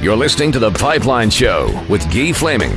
[0.00, 2.70] You're listening to The Pipeline Show with Guy Flaming.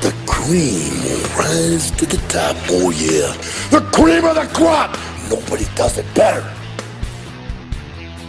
[0.00, 2.54] The cream will rise to the top.
[2.68, 3.32] Oh, yeah.
[3.76, 4.96] The cream of the crop.
[5.28, 6.40] Nobody does it better.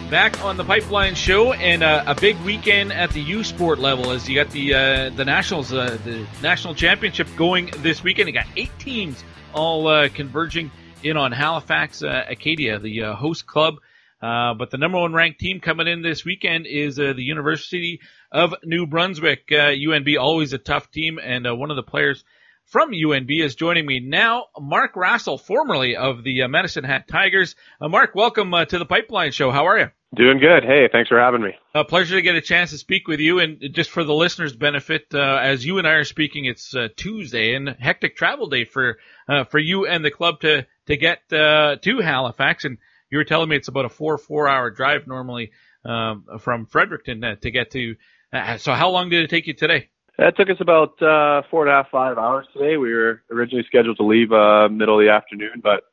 [0.09, 4.09] Back on the Pipeline Show and uh, a big weekend at the U Sport level
[4.09, 8.30] as you got the uh, the nationals, uh, the national championship going this weekend.
[8.30, 9.23] You got eight teams
[9.54, 10.72] all uh, converging
[11.04, 13.76] in on Halifax uh, Acadia, the uh, host club.
[14.20, 18.00] but the number one ranked team coming in this weekend is the University
[18.32, 19.48] of New Brunswick.
[19.50, 22.24] UNB always a tough team, and one of the players
[22.66, 24.46] from UNB is joining me now.
[24.60, 27.55] Mark Rassell, formerly of the Medicine Hat Tigers.
[27.82, 29.52] Mark, welcome to the Pipeline Show.
[29.52, 29.88] How are you?
[30.16, 30.64] Doing good.
[30.64, 31.55] Hey, thanks for having me.
[31.76, 33.40] A pleasure to get a chance to speak with you.
[33.40, 36.88] And just for the listeners' benefit, uh, as you and I are speaking, it's uh,
[36.96, 41.32] Tuesday and hectic travel day for uh, for you and the club to to get
[41.32, 42.66] uh, to Halifax.
[42.66, 42.80] And
[43.12, 45.52] you were telling me it's about a four four hour drive normally
[45.86, 47.96] um, from Fredericton uh, to get to.
[48.32, 49.90] Uh, so how long did it take you today?
[50.18, 52.77] That took us about uh, four and a half five hours today.
[52.77, 55.84] We were originally scheduled to leave uh, middle of the afternoon, but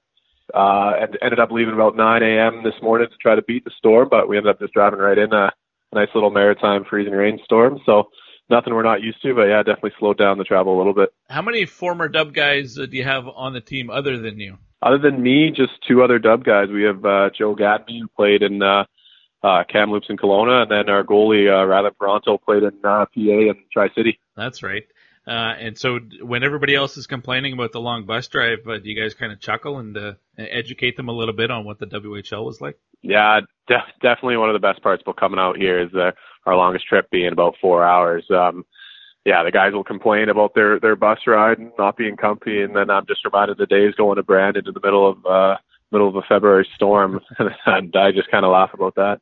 [0.55, 2.63] uh, and ended up leaving about 9 a.m.
[2.63, 5.19] this morning to try to beat the storm, but we ended up just driving right
[5.19, 5.51] in a,
[5.93, 7.81] nice little maritime freezing rainstorm.
[7.87, 8.11] So
[8.51, 11.11] nothing we're not used to, but yeah, definitely slowed down the travel a little bit.
[11.31, 14.59] How many former Dub guys uh, do you have on the team other than you?
[14.83, 16.69] Other than me, just two other Dub guys.
[16.69, 18.85] We have uh, Joe Gatenby who played in uh,
[19.47, 23.51] uh, Kamloops and Kelowna, and then our goalie uh, Rylan Parenteau played in uh, PA
[23.51, 24.19] and Tri City.
[24.37, 24.83] That's right.
[25.27, 28.89] Uh, and so when everybody else is complaining about the long bus drive, uh, do
[28.89, 31.87] you guys kind of chuckle and uh, educate them a little bit on what the
[31.87, 32.79] WHL was like?
[33.03, 36.13] Yeah, def- definitely one of the best parts about coming out here is uh,
[36.45, 38.25] our longest trip being about four hours.
[38.31, 38.65] Um,
[39.25, 42.75] yeah, the guys will complain about their their bus ride and not being comfy, and
[42.77, 45.57] then I'm just reminded the days going to Brandon in the middle of uh,
[45.93, 47.21] middle of a February storm,
[47.67, 49.21] and I just kind of laugh about that.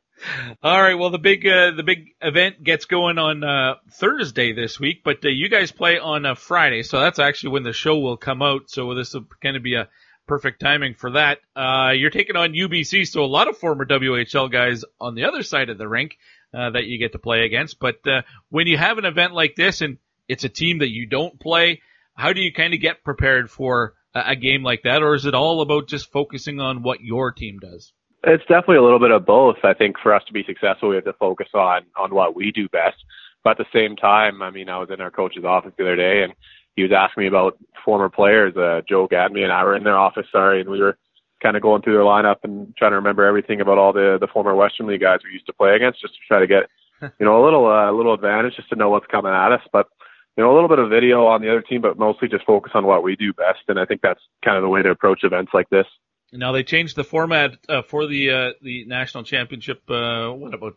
[0.62, 0.94] All right.
[0.94, 5.24] Well, the big uh, the big event gets going on uh, Thursday this week, but
[5.24, 8.40] uh, you guys play on a Friday, so that's actually when the show will come
[8.40, 8.70] out.
[8.70, 9.88] So this will kind of be a
[10.26, 11.38] perfect timing for that.
[11.54, 15.42] Uh, you're taking on UBC, so a lot of former WHL guys on the other
[15.42, 16.16] side of the rink
[16.54, 17.78] uh, that you get to play against.
[17.78, 21.06] But uh, when you have an event like this and it's a team that you
[21.06, 21.82] don't play,
[22.14, 25.34] how do you kind of get prepared for a, game like that, or is it
[25.34, 27.92] all about just focusing on what your team does?
[28.22, 29.56] It's definitely a little bit of both.
[29.64, 32.52] I think for us to be successful, we have to focus on on what we
[32.52, 32.96] do best.
[33.42, 35.96] But at the same time, I mean, I was in our coach's office the other
[35.96, 36.32] day, and
[36.76, 38.56] he was asking me about former players.
[38.56, 40.96] Uh, Joe Gatenby and I were in their office, sorry, and we were
[41.42, 44.26] kind of going through their lineup and trying to remember everything about all the the
[44.26, 46.64] former Western League guys we used to play against, just to try to get
[47.18, 49.62] you know a little uh, a little advantage, just to know what's coming at us.
[49.70, 49.88] But
[50.36, 52.72] you know, a little bit of video on the other team, but mostly just focus
[52.74, 53.60] on what we do best.
[53.68, 55.86] And I think that's kind of the way to approach events like this.
[56.32, 59.88] Now they changed the format uh, for the uh, the national championship.
[59.88, 60.74] Uh, what about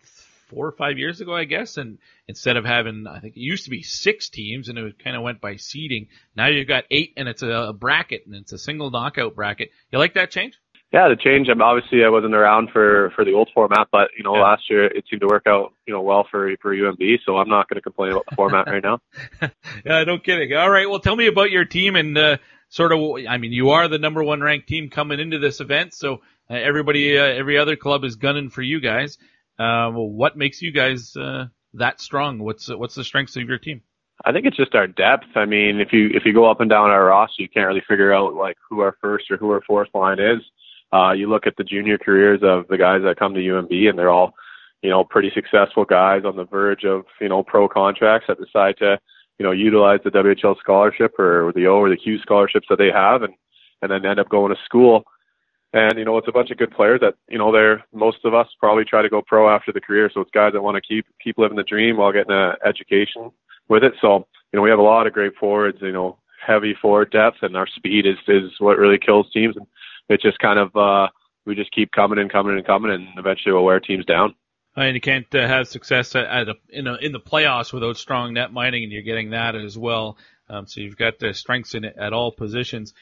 [0.49, 1.77] four or five years ago, I guess?
[1.77, 1.97] And
[2.27, 5.23] instead of having, I think it used to be six teams, and it kind of
[5.23, 6.07] went by seeding.
[6.35, 9.71] Now you've got eight, and it's a bracket, and it's a single knockout bracket.
[9.91, 10.59] You like that change?
[10.93, 11.49] Yeah, the change.
[11.49, 14.43] I'm obviously I wasn't around for for the old format, but you know yeah.
[14.43, 17.49] last year it seemed to work out you know well for for UNB, so I'm
[17.49, 18.99] not going to complain about the format right now.
[19.85, 20.55] yeah, no kidding.
[20.55, 22.17] All right, well, tell me about your team and.
[22.17, 22.37] uh
[22.69, 25.93] sort of, I mean, you are the number one ranked team coming into this event,
[25.93, 29.17] so uh, everybody, uh, every other club is gunning for you guys.
[29.59, 32.39] Uh, well, what makes you guys uh, that strong?
[32.39, 33.81] What's what's the strengths of your team?
[34.23, 35.25] I think it's just our depth.
[35.35, 37.83] I mean, if you if you go up and down our roster, you can't really
[37.87, 40.41] figure out like who our first or who our fourth line is.
[40.93, 43.99] Uh, you look at the junior careers of the guys that come to UNB, and
[43.99, 44.33] they're all,
[44.81, 48.77] you know, pretty successful guys on the verge of you know pro contracts that decide
[48.77, 48.99] to
[49.39, 52.91] you know, utilize the WHL scholarship or the O or the Q scholarships that they
[52.91, 53.33] have and,
[53.81, 55.03] and then end up going to school.
[55.73, 58.33] And, you know, it's a bunch of good players that, you know, they're, most of
[58.33, 60.09] us probably try to go pro after the career.
[60.11, 63.29] So it's guys that want to keep, keep living the dream while getting an education
[63.67, 63.93] with it.
[64.01, 67.37] So, you know, we have a lot of great forwards, you know, heavy forward depth
[67.41, 69.57] and our speed is, is what really kills teams.
[69.57, 69.67] And
[70.09, 71.07] it just kind of, uh,
[71.45, 74.35] we just keep coming and coming and coming and eventually we'll wear teams down
[74.77, 77.97] and you can't uh, have success at, at a, in, a, in the playoffs without
[77.97, 80.17] strong net minding, and you're getting that as well.
[80.49, 82.93] Um, so you've got the strengths in it at all positions.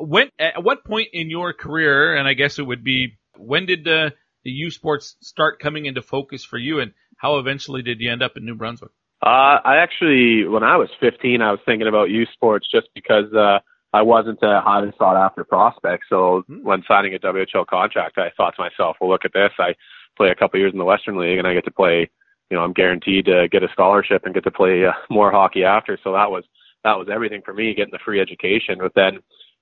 [0.00, 3.86] When at what point in your career, and I guess it would be when did
[3.86, 4.10] uh,
[4.44, 8.22] the U Sports start coming into focus for you, and how eventually did you end
[8.22, 8.90] up in New Brunswick?
[9.20, 13.32] Uh, I actually, when I was 15, I was thinking about U Sports just because
[13.34, 13.58] uh,
[13.92, 16.04] I wasn't a highly sought after prospect.
[16.08, 16.62] So hmm.
[16.62, 19.50] when signing a WHL contract, I thought to myself, well, look at this.
[19.58, 19.74] I
[20.16, 22.10] play a couple years in the Western League, and I get to play.
[22.50, 25.64] You know, I'm guaranteed to get a scholarship and get to play uh, more hockey
[25.64, 25.98] after.
[26.02, 26.44] So that was
[26.84, 28.78] that was everything for me, getting the free education.
[28.78, 29.18] But then,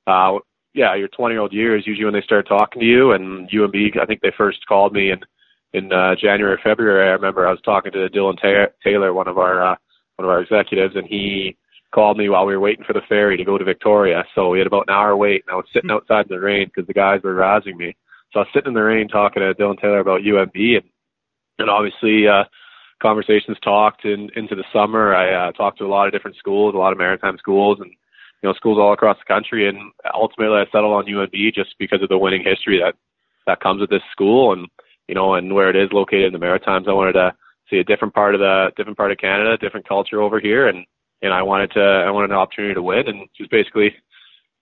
[0.06, 0.38] uh,
[0.74, 3.98] yeah, your 20 year old years usually when they start talking to you, and UNB,
[3.98, 5.24] I think they first called me and
[5.72, 8.38] in uh, January, February, I remember I was talking to Dylan
[8.82, 9.76] Taylor, one of our uh,
[10.16, 11.56] one of our executives, and he
[11.96, 14.22] called me while we were waiting for the ferry to go to Victoria.
[14.34, 16.66] So we had about an hour wait, and I was sitting outside in the rain
[16.66, 17.96] because the guys were razzing me.
[18.32, 20.84] So I was sitting in the rain talking to Dylan Taylor about UNB, and
[21.58, 22.44] and obviously uh,
[23.00, 25.14] conversations talked in, into the summer.
[25.14, 27.90] I uh, talked to a lot of different schools, a lot of maritime schools, and
[27.90, 29.66] you know schools all across the country.
[29.66, 29.78] And
[30.12, 32.94] ultimately, I settled on UNB just because of the winning history that
[33.46, 34.68] that comes with this school, and
[35.08, 36.88] you know, and where it is located in the Maritimes.
[36.90, 37.32] I wanted to
[37.70, 40.84] see a different part of the different part of Canada, different culture over here, and
[41.22, 43.94] and I wanted to I wanted an opportunity to win, and just basically,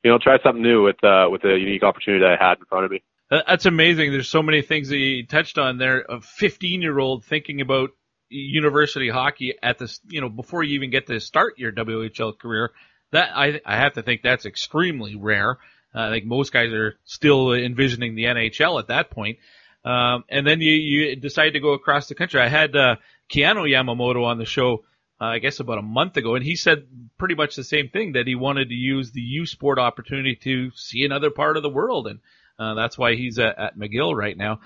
[0.03, 2.65] you know, try something new with uh, with the unique opportunity that I had in
[2.67, 3.03] front of me.
[3.31, 4.12] That's amazing.
[4.12, 6.05] There's so many things that you touched on there.
[6.09, 7.91] A 15 year old thinking about
[8.29, 12.73] university hockey at this, you know, before you even get to start your WHL career.
[13.12, 15.59] That I I have to think that's extremely rare.
[15.95, 19.39] Uh, I think most guys are still envisioning the NHL at that point.
[19.85, 22.41] Um, and then you you decide to go across the country.
[22.41, 22.97] I had uh,
[23.33, 24.85] Keanu Yamamoto on the show.
[25.20, 26.87] Uh, I guess about a month ago, and he said
[27.19, 30.70] pretty much the same thing that he wanted to use the U Sport opportunity to
[30.75, 32.19] see another part of the world, and
[32.58, 34.61] uh, that's why he's at, at McGill right now.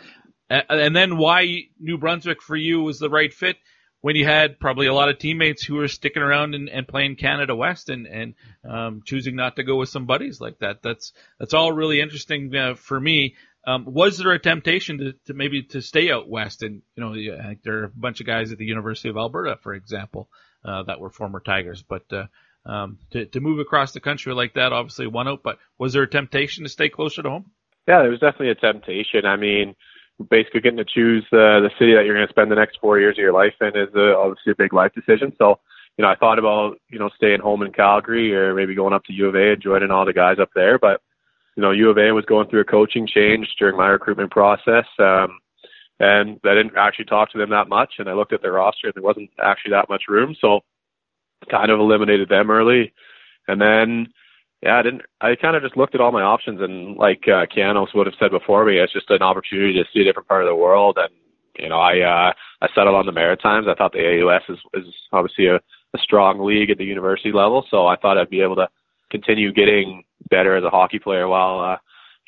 [0.51, 3.57] Uh, and then why New Brunswick for you was the right fit
[4.01, 7.17] when you had probably a lot of teammates who were sticking around and, and playing
[7.17, 8.35] Canada West and and
[8.69, 10.83] um, choosing not to go with some buddies like that.
[10.83, 13.35] That's that's all really interesting uh, for me.
[13.67, 16.63] Um, was there a temptation to, to maybe to stay out west?
[16.63, 19.59] And you know, think there are a bunch of guys at the University of Alberta,
[19.63, 20.29] for example,
[20.65, 21.83] uh, that were former Tigers.
[21.83, 22.27] But uh,
[22.65, 25.43] um, to to move across the country like that, obviously one out.
[25.43, 27.51] But was there a temptation to stay closer to home?
[27.87, 29.25] Yeah, there was definitely a temptation.
[29.25, 29.75] I mean,
[30.31, 32.99] basically getting to choose the the city that you're going to spend the next four
[32.99, 35.33] years of your life in is a, obviously a big life decision.
[35.39, 35.61] So,
[35.97, 39.05] you know, I thought about you know staying home in Calgary or maybe going up
[39.05, 40.79] to U of A and joining all the guys up there.
[40.79, 41.01] But
[41.59, 44.85] you know, U of A was going through a coaching change during my recruitment process.
[45.01, 45.41] Um,
[45.99, 47.95] and I didn't actually talk to them that much.
[47.99, 50.37] And I looked at their roster and there wasn't actually that much room.
[50.41, 50.61] So
[51.51, 52.93] kind of eliminated them early.
[53.49, 54.07] And then
[54.63, 55.03] yeah, I didn't.
[55.21, 58.17] I kind of just looked at all my options, and like uh, Keanu's would have
[58.19, 60.99] said before me, it's just an opportunity to see a different part of the world.
[60.99, 61.15] And
[61.57, 63.69] you know, I uh, I settled on the Maritimes.
[63.69, 67.67] I thought the AUS is is obviously a, a strong league at the university level,
[67.71, 68.69] so I thought I'd be able to
[69.13, 71.77] continue getting better as a hockey player while uh,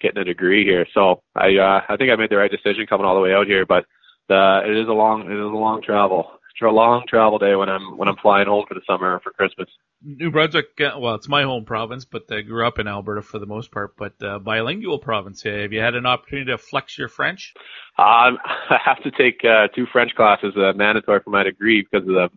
[0.00, 0.87] getting a degree here.
[0.94, 3.47] So I uh, I think I made the right decision coming all the way out
[3.47, 3.85] here, but
[4.31, 7.55] uh, it is a long it is a long travel It's a long travel day
[7.56, 9.69] when I'm when I'm flying home for the summer or for Christmas.
[10.02, 13.38] New Brunswick, uh, well, it's my home province, but I grew up in Alberta for
[13.38, 13.97] the most part.
[13.97, 15.43] But uh, bilingual province.
[15.43, 17.52] Have you had an opportunity to flex your French?
[17.99, 22.08] Um, I have to take uh, two French classes, uh, mandatory for my degree because
[22.08, 22.29] of the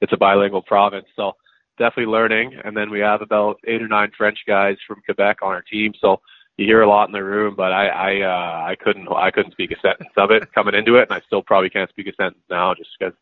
[0.00, 1.06] it's a bilingual province.
[1.14, 1.32] So
[1.80, 2.60] definitely learning.
[2.62, 5.92] And then we have about eight or nine French guys from Quebec on our team.
[6.00, 6.20] So
[6.58, 9.52] you hear a lot in the room, but I I uh, I couldn't I couldn't
[9.52, 12.14] speak a sentence of it coming into it, and I still probably can't speak a
[12.14, 13.14] sentence now just because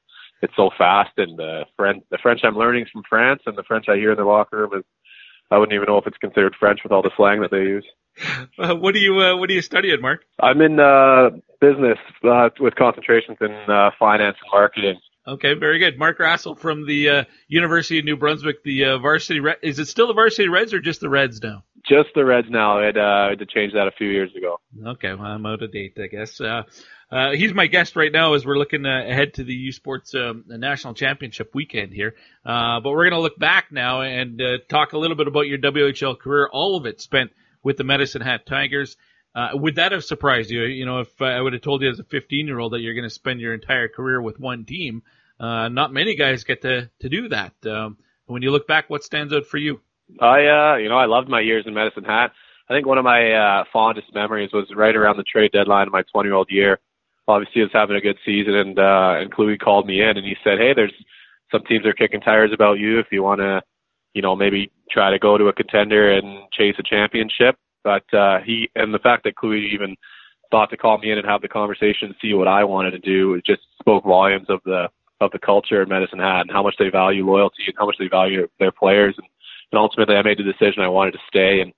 [0.42, 1.12] it's so fast.
[1.16, 4.10] And the French, the French I'm learning is from France, and the French I hear
[4.10, 4.84] in the locker room is
[5.50, 7.86] I wouldn't even know if it's considered French with all the slang that they use.
[8.58, 10.24] Uh, what do you uh, What do you study at, Mark?
[10.40, 14.98] I'm in uh, business uh, with concentrations in uh, finance and marketing.
[15.28, 15.98] Okay, very good.
[15.98, 19.40] Mark Rassell from the uh, University of New Brunswick, the uh, varsity.
[19.40, 21.64] Red- is it still the varsity Reds or just the Reds now?
[21.86, 22.78] Just the Reds now.
[22.78, 24.58] I had, uh, I had to change that a few years ago.
[24.86, 26.40] Okay, well, I'm out of date, I guess.
[26.40, 26.62] Uh,
[27.10, 30.14] uh, he's my guest right now as we're looking uh, ahead to the U Sports
[30.14, 32.14] um, National Championship weekend here.
[32.44, 35.46] Uh, but we're going to look back now and uh, talk a little bit about
[35.46, 38.96] your WHL career, all of it spent with the Medicine Hat Tigers.
[39.34, 40.62] Uh, would that have surprised you?
[40.62, 42.94] You know, if I would have told you as a 15 year old that you're
[42.94, 45.02] going to spend your entire career with one team,
[45.40, 47.52] uh, not many guys get to, to do that.
[47.64, 49.80] Um, when you look back, what stands out for you?
[50.20, 52.32] I, uh, you know, I loved my years in Medicine Hat.
[52.68, 55.92] I think one of my uh, fondest memories was right around the trade deadline of
[55.92, 56.78] my 20 year old year
[57.28, 60.34] obviously was having a good season, and uh, and Cluey called me in and he
[60.42, 60.92] said, hey, there's
[61.52, 63.62] some teams are kicking tires about you if you want to,
[64.14, 67.56] you know, maybe try to go to a contender and chase a championship.
[67.84, 69.96] But uh, he and the fact that Cluey even
[70.50, 73.34] thought to call me in and have the conversation, see what I wanted to do,
[73.34, 74.88] it just spoke volumes of the
[75.20, 77.96] of the culture at Medicine Hat and how much they value loyalty and how much
[77.98, 79.14] they value their players.
[79.18, 79.26] And,
[79.72, 81.72] and ultimately, I made the decision I wanted to stay and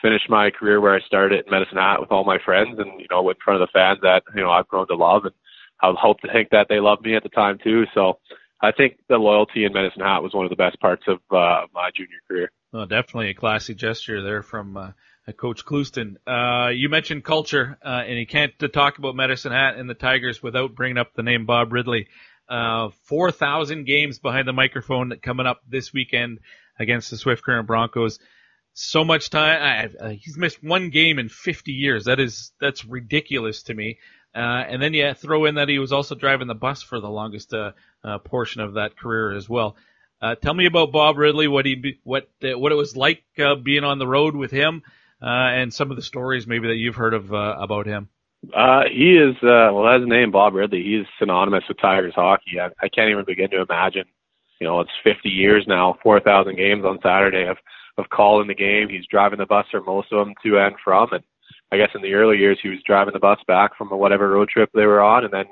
[0.00, 3.06] finish my career where I started at Medicine Hat with all my friends and, you
[3.10, 5.34] know, in front of the fans that, you know, I've grown to love and
[5.82, 7.84] I hope to think that they loved me at the time too.
[7.94, 8.18] So
[8.60, 11.66] I think the loyalty in Medicine Hat was one of the best parts of uh,
[11.74, 12.50] my junior career.
[12.72, 14.92] Well, definitely a classy gesture there from uh,
[15.36, 16.16] Coach Clouston.
[16.26, 20.42] Uh, you mentioned culture, uh, and you can't talk about Medicine Hat and the Tigers
[20.42, 22.08] without bringing up the name Bob Ridley.
[22.48, 26.40] Uh, 4,000 games behind the microphone coming up this weekend
[26.78, 28.18] against the Swift Current Broncos
[28.74, 29.90] so much time.
[30.00, 32.04] I, he's missed one game in 50 years.
[32.04, 33.98] That is that's ridiculous to me.
[34.34, 37.08] Uh, and then you throw in that he was also driving the bus for the
[37.08, 37.70] longest uh,
[38.02, 39.76] uh, portion of that career as well.
[40.20, 43.22] Uh, tell me about Bob Ridley, what he what uh, what it was like
[43.62, 44.82] being on the road with him,
[45.22, 48.08] uh, and some of the stories maybe that you've heard of about him.
[48.52, 50.82] Uh, he is uh, well, that's his name, Bob Ridley.
[50.82, 52.60] He's synonymous with Tigers hockey.
[52.60, 54.04] I, I can't even begin to imagine.
[54.60, 57.56] You know, it's 50 years now, 4,000 games on Saturday of
[57.96, 58.88] of calling the game.
[58.88, 61.22] He's driving the bus for most of them to and from, and
[61.70, 64.48] I guess in the early years he was driving the bus back from whatever road
[64.48, 65.46] trip they were on, and then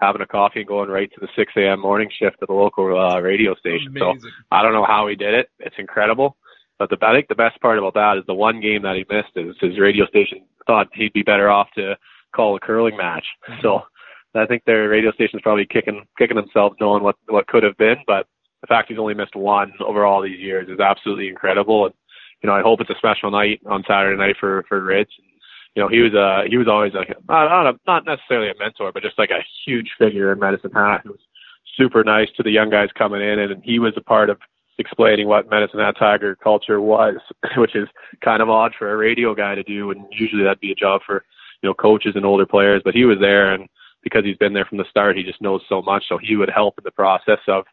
[0.00, 1.80] having a coffee and going right to the 6 a.m.
[1.80, 3.88] morning shift at the local uh, radio station.
[3.88, 4.20] Amazing.
[4.20, 5.50] So I don't know how he did it.
[5.58, 6.36] It's incredible.
[6.78, 9.04] But the, I think the best part about that is the one game that he
[9.10, 11.96] missed is his radio station thought he'd be better off to
[12.34, 13.24] call a curling match.
[13.48, 13.60] Mm-hmm.
[13.62, 13.82] So
[14.34, 17.96] I think their radio station's probably kicking kicking themselves knowing what what could have been.
[18.06, 18.26] But
[18.60, 21.86] the fact he's only missed one over all these years is absolutely incredible.
[21.86, 21.94] And
[22.42, 25.10] you know, I hope it's a special night on Saturday night for for Rich.
[25.18, 25.26] And,
[25.74, 28.58] you know, he was uh he was always like not not, a, not necessarily a
[28.58, 31.20] mentor, but just like a huge figure in Medicine Hat who was
[31.76, 34.38] super nice to the young guys coming in, and he was a part of
[34.78, 37.16] explaining what Medicine Hat Tiger culture was,
[37.56, 37.88] which is
[38.24, 41.00] kind of odd for a radio guy to do, and usually that'd be a job
[41.06, 41.24] for
[41.62, 42.82] you know coaches and older players.
[42.84, 43.68] But he was there, and
[44.02, 46.04] because he's been there from the start, he just knows so much.
[46.08, 47.64] So he would help in the process of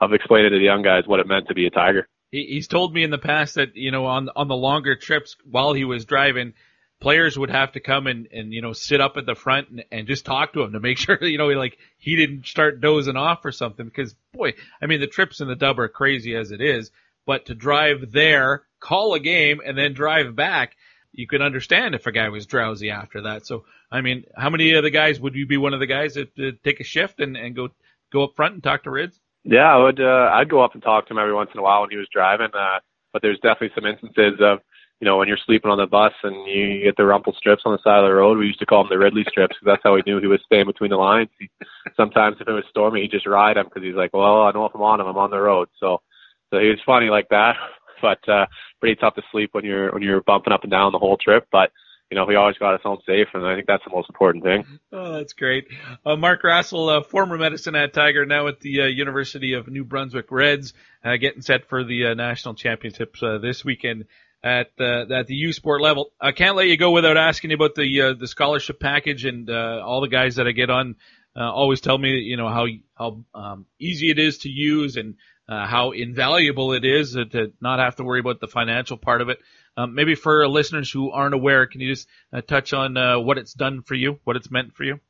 [0.00, 2.08] of explaining to the young guys what it meant to be a Tiger.
[2.30, 5.36] He, he's told me in the past that you know on on the longer trips
[5.44, 6.54] while he was driving,
[7.00, 9.84] players would have to come and and you know sit up at the front and,
[9.92, 12.80] and just talk to him to make sure you know he like he didn't start
[12.80, 16.34] dozing off or something because boy, I mean the trips in the dub are crazy
[16.34, 16.90] as it is,
[17.26, 20.76] but to drive there, call a game, and then drive back.
[21.16, 23.46] You could understand if a guy was drowsy after that.
[23.46, 26.14] So, I mean, how many of the guys would you be one of the guys
[26.14, 27.68] that uh, take a shift and, and go
[28.12, 29.20] go up front and talk to Rids?
[29.44, 30.00] Yeah, I would.
[30.00, 31.96] Uh, I'd go up and talk to him every once in a while when he
[31.96, 32.48] was driving.
[32.52, 32.78] Uh,
[33.12, 34.58] but there's definitely some instances of,
[35.00, 37.72] you know, when you're sleeping on the bus and you get the rumble strips on
[37.72, 38.38] the side of the road.
[38.38, 40.40] We used to call them the Ridley strips because that's how we knew he was
[40.46, 41.28] staying between the lines.
[41.38, 41.48] He,
[41.96, 44.64] sometimes if it was stormy, he'd just ride them because he's like, well, I know
[44.64, 45.68] if I'm on him, I'm on the road.
[45.78, 46.00] So,
[46.50, 47.56] so he was funny like that.
[48.00, 48.46] But uh,
[48.80, 51.48] pretty tough to sleep when you're when you're bumping up and down the whole trip.
[51.50, 51.70] But
[52.10, 54.44] you know, we always got us home safe, and I think that's the most important
[54.44, 54.64] thing.
[54.92, 55.66] Oh, that's great.
[56.04, 59.84] Uh, Mark Rassell, uh, former Medicine Hat Tiger, now at the uh, University of New
[59.84, 60.74] Brunswick Reds,
[61.04, 64.04] uh, getting set for the uh, national championships uh, this weekend
[64.42, 66.12] at at the U Sport level.
[66.20, 70.00] I can't let you go without asking you about the the scholarship package and all
[70.00, 70.96] the guys that I get on.
[71.34, 75.16] Always tell me, you know, how how um, easy it is to use and
[75.48, 79.20] uh, how invaluable it is uh, to not have to worry about the financial part
[79.20, 79.38] of it.
[79.76, 83.38] Um, maybe for listeners who aren't aware, can you just uh, touch on uh, what
[83.38, 85.00] it's done for you, what it's meant for you?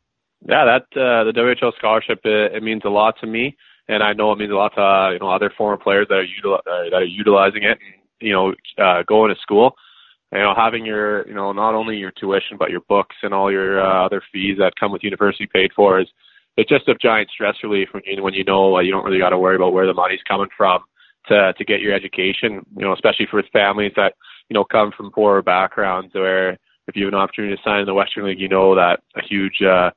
[0.46, 3.56] Yeah, that uh, the WHL scholarship it, it means a lot to me,
[3.88, 6.16] and I know it means a lot to uh, you know other former players that
[6.16, 7.78] are util- uh, that are utilizing it.
[8.20, 9.74] You know, uh, going to school,
[10.32, 13.50] you know, having your you know not only your tuition but your books and all
[13.50, 16.08] your uh, other fees that come with university paid for is
[16.56, 19.18] it's just a giant stress relief when you when you know uh, you don't really
[19.18, 20.80] got to worry about where the money's coming from
[21.28, 22.64] to to get your education.
[22.76, 24.14] You know, especially for families that
[24.49, 27.87] you know come from poorer backgrounds where if you have an opportunity to sign in
[27.87, 29.90] the Western League, you know that a huge uh,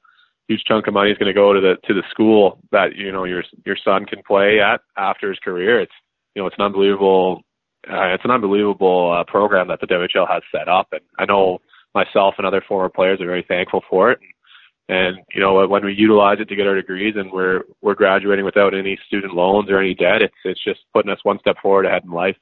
[0.48, 3.12] huge chunk of money is going to go to the to the school that you
[3.12, 5.80] know your your son can play at after his career.
[5.82, 5.94] It's
[6.36, 7.44] you know it's an unbelievable
[7.90, 11.60] uh, it's an unbelievable uh, program that the WHL has set up, and I know
[11.94, 14.20] myself and other former players are very thankful for it.
[14.22, 14.30] And
[14.90, 18.74] you know when we utilize it to get our degrees and we're we're graduating without
[18.74, 22.04] any student loans or any debt, it's it's just putting us one step forward ahead
[22.04, 22.38] in life.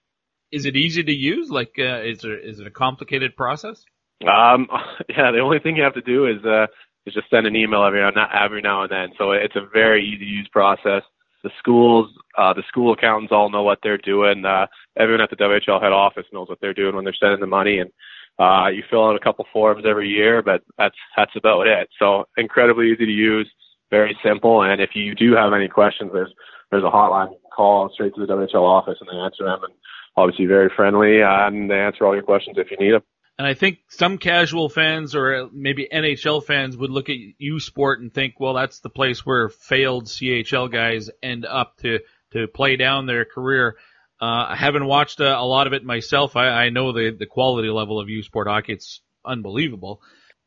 [0.52, 1.50] Is it easy to use?
[1.50, 3.84] Like, uh, is there is it a complicated process?
[4.22, 4.68] Um,
[5.10, 6.68] yeah, the only thing you have to do is uh,
[7.06, 9.10] is just send an email every now every now and then.
[9.18, 11.04] So it's a very easy to use process.
[11.44, 14.46] The schools, uh, the school accountants all know what they're doing.
[14.46, 14.66] Uh,
[14.98, 17.80] everyone at the WHL head office knows what they're doing when they're sending the money,
[17.80, 17.92] and
[18.40, 21.90] uh, you fill out a couple forms every year, but that's that's about it.
[22.00, 23.50] So incredibly easy to use,
[23.90, 24.64] very simple.
[24.64, 26.34] And if you do have any questions, there's
[26.72, 29.60] there's a hotline you can call straight to the WHL office, and they answer them.
[29.64, 29.74] And
[30.18, 33.04] obviously very friendly, uh, and they answer all your questions if you need them.
[33.38, 38.00] And I think some casual fans or maybe NHL fans would look at U Sport
[38.00, 42.00] and think, well, that's the place where failed CHL guys end up to
[42.32, 43.76] to play down their career.
[44.22, 46.36] Uh, I haven't watched a, a lot of it myself.
[46.36, 50.02] I, I know the the quality level of U Sport hockey; it's unbelievable.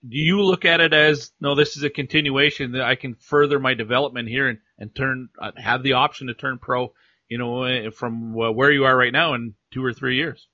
[0.09, 1.55] Do you look at it as no?
[1.55, 5.53] This is a continuation that I can further my development here and and turn uh,
[5.57, 6.93] have the option to turn pro.
[7.29, 10.47] You know, from where you are right now in two or three years.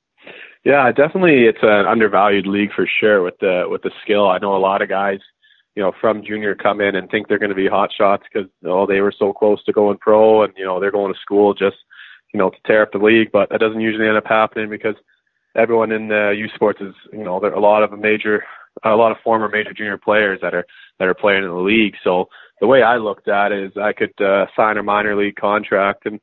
[0.65, 4.29] Yeah, definitely, it's an undervalued league for sure with the with the skill.
[4.29, 5.21] I know a lot of guys,
[5.77, 8.51] you know, from junior come in and think they're going to be hot shots because
[8.65, 11.53] oh they were so close to going pro and you know they're going to school
[11.53, 11.77] just
[12.35, 14.97] you know to tear up the league, but that doesn't usually end up happening because
[15.57, 18.45] everyone in the U Sports is you know there are a lot of major
[18.85, 20.67] a lot of former major junior players that are
[20.99, 21.95] that are playing in the league.
[22.03, 22.29] So
[22.61, 26.07] the way I looked at it is I could uh, sign a minor league contract
[26.07, 26.21] and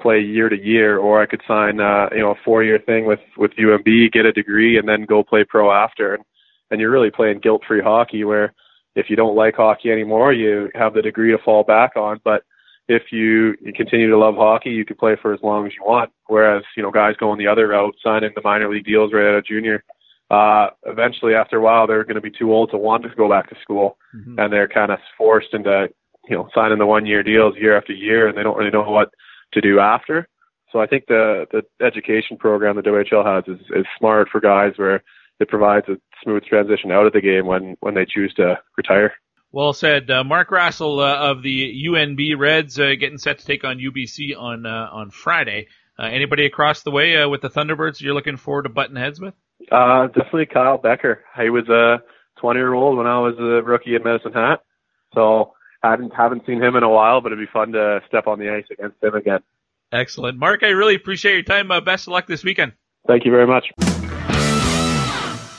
[0.00, 3.06] play year to year, or I could sign uh, you know a four year thing
[3.06, 6.14] with with UNB, get a degree, and then go play pro after.
[6.14, 6.24] And
[6.70, 8.52] and you're really playing guilt free hockey where
[8.96, 12.20] if you don't like hockey anymore, you have the degree to fall back on.
[12.22, 12.42] But
[12.88, 15.84] if you, you continue to love hockey, you can play for as long as you
[15.84, 16.10] want.
[16.26, 19.36] Whereas, you know, guys going the other route, signing the minor league deals right out
[19.36, 19.84] of junior,
[20.30, 23.28] uh, eventually after a while, they're going to be too old to want to go
[23.28, 23.96] back to school.
[24.14, 24.38] Mm-hmm.
[24.38, 25.88] And they're kind of forced into,
[26.28, 28.82] you know, signing the one year deals year after year and they don't really know
[28.82, 29.10] what
[29.52, 30.28] to do after.
[30.70, 34.72] So I think the, the education program the WHL has is, is smart for guys
[34.76, 35.02] where
[35.40, 39.14] it provides a smooth transition out of the game when, when they choose to retire.
[39.54, 43.62] Well said, uh, Mark Rassell uh, of the UNB Reds uh, getting set to take
[43.62, 45.68] on UBC on uh, on Friday.
[45.96, 49.20] Uh, anybody across the way uh, with the Thunderbirds you're looking forward to button heads
[49.20, 49.32] with?
[49.70, 51.22] definitely Kyle Becker.
[51.40, 52.02] He was a
[52.40, 54.64] 20 year old when I was a rookie at Medicine Hat,
[55.14, 55.52] so
[55.84, 58.50] haven't haven't seen him in a while, but it'd be fun to step on the
[58.50, 59.38] ice against him again.
[59.92, 60.64] Excellent, Mark.
[60.64, 61.68] I really appreciate your time.
[61.84, 62.72] best of luck this weekend.
[63.06, 63.93] Thank you very much.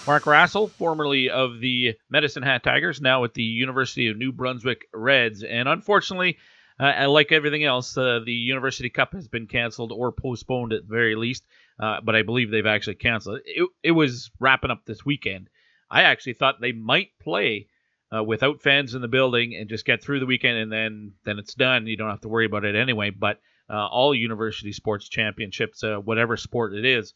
[0.07, 4.85] Mark Rassell, formerly of the Medicine Hat Tigers, now with the University of New Brunswick
[4.93, 5.43] Reds.
[5.43, 6.37] And unfortunately,
[6.79, 10.93] uh, like everything else, uh, the University Cup has been canceled or postponed at the
[10.93, 11.47] very least.
[11.79, 13.43] Uh, but I believe they've actually canceled it.
[13.47, 13.69] it.
[13.81, 15.49] It was wrapping up this weekend.
[15.89, 17.67] I actually thought they might play
[18.15, 21.39] uh, without fans in the building and just get through the weekend, and then then
[21.39, 21.87] it's done.
[21.87, 23.09] You don't have to worry about it anyway.
[23.09, 27.13] But uh, all university sports championships, uh, whatever sport it is,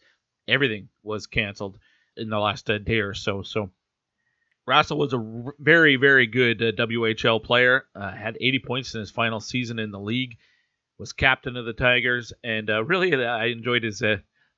[0.48, 1.78] everything was canceled
[2.20, 3.42] in the last uh, day or so.
[3.42, 3.72] So
[4.70, 7.86] Rassell was a very, very good uh, WHL player.
[7.96, 10.38] Uh, had 80 points in his final season in the league.
[11.00, 14.18] Was captain of the Tigers, and uh, really, uh, I enjoyed his uh,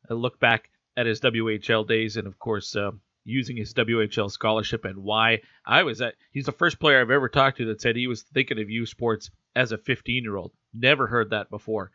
[0.10, 2.76] look back at his WHL days, and of course,
[3.24, 6.16] using his WHL scholarship and why I was at.
[6.32, 8.88] He's the first player I've ever talked to that said he was thinking of U
[8.88, 10.52] Sports as a 15 year old.
[10.74, 11.92] Never heard that before.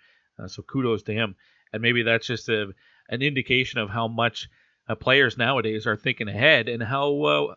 [0.47, 1.35] so kudos to him,
[1.73, 2.73] and maybe that's just a,
[3.09, 4.49] an indication of how much
[4.89, 7.55] uh, players nowadays are thinking ahead and how uh,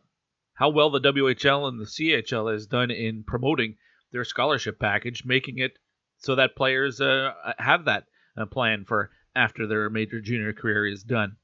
[0.54, 3.76] how well the WHL and the CHL has done in promoting
[4.12, 5.78] their scholarship package, making it
[6.18, 11.04] so that players uh, have that uh, plan for after their major junior career is
[11.04, 11.38] done.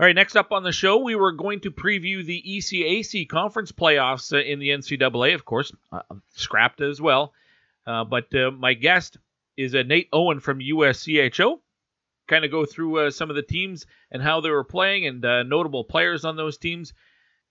[0.00, 3.72] All right, next up on the show, we were going to preview the ECAC conference
[3.72, 6.00] playoffs uh, in the NCAA, of course, uh,
[6.34, 7.34] scrapped as well.
[7.84, 9.18] but my guest
[9.56, 11.60] is Nate Owen from USCHO
[12.28, 15.24] kind of go through uh, some of the teams and how they were playing and
[15.24, 16.92] uh, notable players on those teams.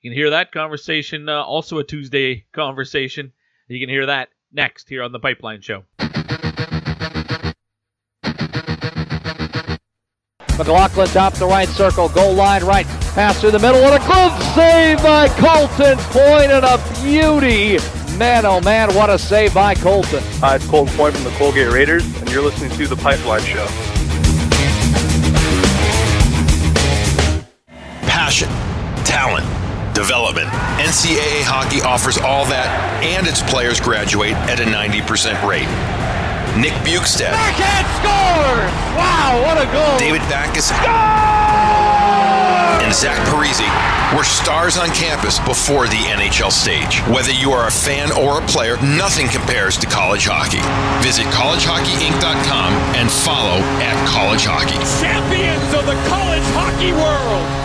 [0.01, 3.33] You can hear that conversation, uh, also a Tuesday conversation.
[3.67, 5.83] You can hear that next here on the Pipeline Show.
[10.57, 14.43] McLaughlin top the right circle, goal line right, pass through the middle, and a glove
[14.53, 17.79] save by Colton Point and a beauty.
[18.17, 20.21] Man, oh man, what a save by Colton.
[20.39, 23.65] Hi, it's Colton Point from the Colgate Raiders, and you're listening to The Pipeline Show.
[28.31, 28.47] Passion,
[29.03, 29.43] talent,
[29.91, 30.47] development.
[30.79, 32.71] NCAA hockey offers all that,
[33.03, 35.67] and its players graduate at a 90% rate.
[36.55, 37.35] Nick Bjugstad.
[37.35, 38.55] Backhand score!
[38.95, 39.99] Wow, what a goal!
[39.99, 40.71] David Backes.
[42.79, 43.67] And Zach Parise
[44.15, 47.03] were stars on campus before the NHL stage.
[47.11, 50.63] Whether you are a fan or a player, nothing compares to college hockey.
[51.03, 54.79] Visit collegehockeyinc.com and follow at college hockey.
[55.03, 57.60] Champions of the college hockey world!